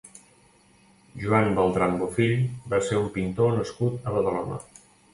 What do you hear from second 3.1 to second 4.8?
pintor nascut a Badalona.